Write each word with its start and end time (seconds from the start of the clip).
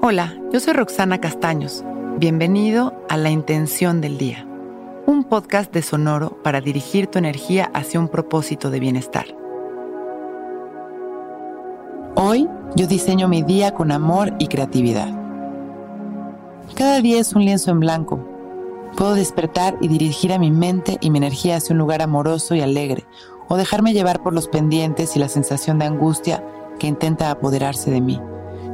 Hola, 0.00 0.40
yo 0.52 0.60
soy 0.60 0.74
Roxana 0.74 1.20
Castaños. 1.20 1.84
Bienvenido 2.18 2.94
a 3.08 3.16
La 3.16 3.30
Intención 3.30 4.00
del 4.00 4.16
Día, 4.16 4.46
un 5.06 5.24
podcast 5.24 5.72
de 5.72 5.82
Sonoro 5.82 6.40
para 6.44 6.60
dirigir 6.60 7.08
tu 7.08 7.18
energía 7.18 7.68
hacia 7.74 7.98
un 7.98 8.06
propósito 8.06 8.70
de 8.70 8.78
bienestar. 8.78 9.26
Hoy 12.14 12.48
yo 12.76 12.86
diseño 12.86 13.26
mi 13.26 13.42
día 13.42 13.74
con 13.74 13.90
amor 13.90 14.34
y 14.38 14.46
creatividad. 14.46 15.08
Cada 16.76 17.00
día 17.00 17.18
es 17.18 17.32
un 17.32 17.44
lienzo 17.44 17.72
en 17.72 17.80
blanco. 17.80 18.24
Puedo 18.96 19.14
despertar 19.14 19.76
y 19.80 19.88
dirigir 19.88 20.32
a 20.32 20.38
mi 20.38 20.52
mente 20.52 20.98
y 21.00 21.10
mi 21.10 21.18
energía 21.18 21.56
hacia 21.56 21.72
un 21.72 21.80
lugar 21.80 22.02
amoroso 22.02 22.54
y 22.54 22.60
alegre, 22.60 23.04
o 23.48 23.56
dejarme 23.56 23.92
llevar 23.92 24.22
por 24.22 24.32
los 24.32 24.46
pendientes 24.46 25.16
y 25.16 25.18
la 25.18 25.28
sensación 25.28 25.80
de 25.80 25.86
angustia 25.86 26.44
que 26.78 26.86
intenta 26.86 27.32
apoderarse 27.32 27.90
de 27.90 28.00
mí. 28.00 28.20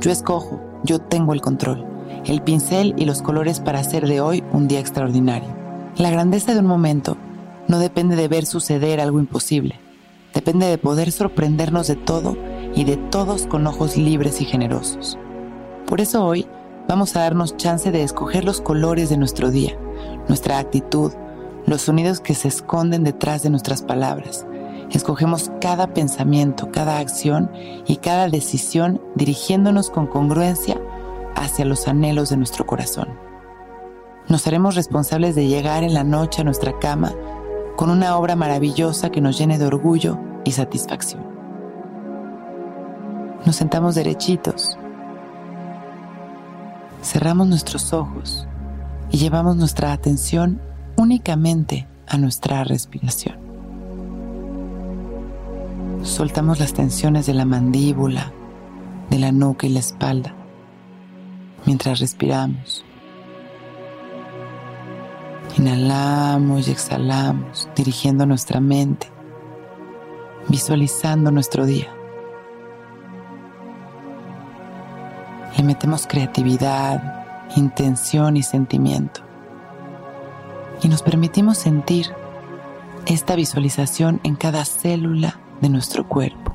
Yo 0.00 0.10
escojo, 0.10 0.69
yo 0.84 0.98
tengo 0.98 1.32
el 1.32 1.40
control, 1.40 1.86
el 2.24 2.42
pincel 2.42 2.94
y 2.96 3.04
los 3.04 3.22
colores 3.22 3.60
para 3.60 3.80
hacer 3.80 4.06
de 4.06 4.20
hoy 4.20 4.44
un 4.52 4.68
día 4.68 4.80
extraordinario. 4.80 5.48
La 5.96 6.10
grandeza 6.10 6.54
de 6.54 6.60
un 6.60 6.66
momento 6.66 7.16
no 7.68 7.78
depende 7.78 8.16
de 8.16 8.28
ver 8.28 8.46
suceder 8.46 9.00
algo 9.00 9.18
imposible, 9.18 9.78
depende 10.34 10.66
de 10.66 10.78
poder 10.78 11.12
sorprendernos 11.12 11.86
de 11.86 11.96
todo 11.96 12.36
y 12.74 12.84
de 12.84 12.96
todos 12.96 13.46
con 13.46 13.66
ojos 13.66 13.96
libres 13.96 14.40
y 14.40 14.44
generosos. 14.44 15.18
Por 15.86 16.00
eso 16.00 16.24
hoy 16.24 16.46
vamos 16.88 17.16
a 17.16 17.20
darnos 17.20 17.56
chance 17.56 17.90
de 17.90 18.02
escoger 18.02 18.44
los 18.44 18.60
colores 18.60 19.10
de 19.10 19.16
nuestro 19.16 19.50
día, 19.50 19.76
nuestra 20.28 20.58
actitud, 20.58 21.12
los 21.66 21.82
sonidos 21.82 22.20
que 22.20 22.34
se 22.34 22.48
esconden 22.48 23.04
detrás 23.04 23.42
de 23.42 23.50
nuestras 23.50 23.82
palabras, 23.82 24.46
Escogemos 24.90 25.52
cada 25.60 25.94
pensamiento, 25.94 26.70
cada 26.72 26.98
acción 26.98 27.50
y 27.86 27.96
cada 27.96 28.28
decisión 28.28 29.00
dirigiéndonos 29.14 29.88
con 29.88 30.06
congruencia 30.06 30.80
hacia 31.36 31.64
los 31.64 31.86
anhelos 31.86 32.30
de 32.30 32.36
nuestro 32.36 32.66
corazón. 32.66 33.08
Nos 34.28 34.46
haremos 34.46 34.74
responsables 34.74 35.34
de 35.34 35.46
llegar 35.46 35.84
en 35.84 35.94
la 35.94 36.04
noche 36.04 36.40
a 36.40 36.44
nuestra 36.44 36.78
cama 36.78 37.14
con 37.76 37.88
una 37.90 38.16
obra 38.16 38.36
maravillosa 38.36 39.10
que 39.10 39.20
nos 39.20 39.38
llene 39.38 39.58
de 39.58 39.66
orgullo 39.66 40.18
y 40.44 40.52
satisfacción. 40.52 41.22
Nos 43.46 43.56
sentamos 43.56 43.94
derechitos, 43.94 44.76
cerramos 47.02 47.46
nuestros 47.46 47.92
ojos 47.92 48.46
y 49.10 49.18
llevamos 49.18 49.56
nuestra 49.56 49.92
atención 49.92 50.60
únicamente 50.96 51.88
a 52.06 52.18
nuestra 52.18 52.64
respiración. 52.64 53.49
Soltamos 56.02 56.58
las 56.60 56.72
tensiones 56.72 57.26
de 57.26 57.34
la 57.34 57.44
mandíbula, 57.44 58.32
de 59.10 59.18
la 59.18 59.32
nuca 59.32 59.66
y 59.66 59.70
la 59.70 59.80
espalda 59.80 60.34
mientras 61.66 62.00
respiramos. 62.00 62.84
Inhalamos 65.58 66.68
y 66.68 66.70
exhalamos, 66.70 67.68
dirigiendo 67.76 68.24
nuestra 68.24 68.60
mente, 68.60 69.08
visualizando 70.48 71.30
nuestro 71.30 71.66
día. 71.66 71.88
Le 75.56 75.64
metemos 75.64 76.06
creatividad, 76.06 77.48
intención 77.56 78.36
y 78.36 78.42
sentimiento. 78.42 79.20
Y 80.82 80.88
nos 80.88 81.02
permitimos 81.02 81.58
sentir 81.58 82.06
esta 83.06 83.34
visualización 83.34 84.20
en 84.22 84.36
cada 84.36 84.64
célula 84.64 85.38
de 85.60 85.68
nuestro 85.68 86.06
cuerpo. 86.06 86.54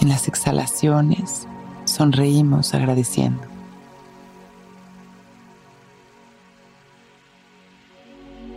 En 0.00 0.08
las 0.08 0.28
exhalaciones 0.28 1.46
sonreímos 1.84 2.74
agradeciendo. 2.74 3.42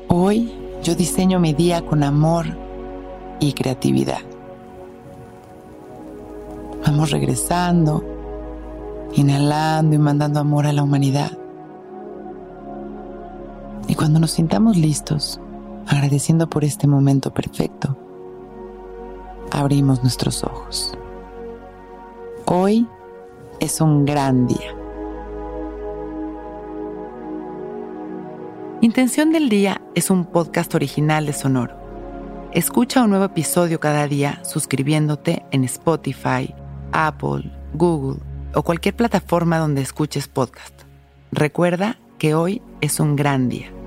Hoy 0.08 0.52
yo 0.84 0.96
diseño 0.96 1.40
mi 1.40 1.54
día 1.54 1.82
con 1.86 2.04
amor 2.04 2.46
y 3.40 3.54
creatividad. 3.54 4.22
Vamos 6.86 7.12
regresando, 7.12 8.04
inhalando 9.14 9.96
y 9.96 10.00
mandando 10.00 10.40
amor 10.40 10.66
a 10.66 10.74
la 10.74 10.84
humanidad. 10.84 11.32
Y 13.88 13.96
cuando 13.96 14.20
nos 14.20 14.32
sintamos 14.32 14.78
listos, 14.78 15.40
agradeciendo 15.90 16.48
por 16.50 16.64
este 16.64 16.88
momento 16.88 17.34
perfecto, 17.34 17.98
abrimos 19.52 20.02
nuestros 20.04 20.44
ojos. 20.44 20.94
Hoy 22.46 22.88
es 23.60 23.82
un 23.82 24.06
gran 24.06 24.48
día. 24.48 24.76
Intención 28.82 29.32
del 29.32 29.50
Día 29.50 29.82
es 29.96 30.10
un 30.10 30.26
podcast 30.26 30.74
original 30.76 31.26
de 31.26 31.34
Sonoro. 31.34 31.76
Escucha 32.54 33.04
un 33.04 33.10
nuevo 33.10 33.26
episodio 33.26 33.80
cada 33.80 34.08
día 34.08 34.42
suscribiéndote 34.46 35.44
en 35.52 35.64
Spotify, 35.64 36.54
Apple, 36.92 37.52
Google 37.74 38.22
o 38.54 38.64
cualquier 38.64 38.96
plataforma 38.96 39.58
donde 39.58 39.82
escuches 39.82 40.28
podcast. 40.28 40.84
Recuerda 41.32 41.98
que 42.20 42.36
hoy 42.36 42.62
es 42.80 43.00
un 43.00 43.16
gran 43.16 43.50
día. 43.50 43.79